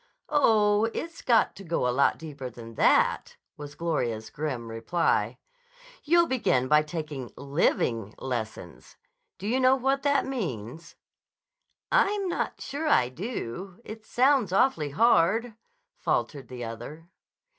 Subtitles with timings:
[0.29, 5.37] "Oh, it's got to go a lot deeper than that," was Gloria's grim reply.
[6.03, 8.97] "You'll begin by taking living lessons.
[9.37, 10.95] Do you know what that means?"
[11.91, 13.79] "I'm not sure I do.
[13.85, 15.53] It sounds awfully hard,"
[15.99, 17.07] faltered the other.